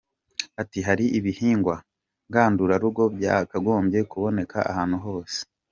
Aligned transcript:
Ati 0.61 0.79
“Hari 0.87 1.05
ibihingwa 1.17 1.75
ngandurarugo 2.29 3.03
byakagombye 3.17 3.99
kuboneka 4.11 4.57
ahantu 4.71 4.97
hose. 5.05 5.39